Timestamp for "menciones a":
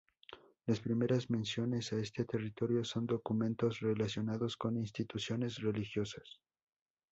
1.29-1.97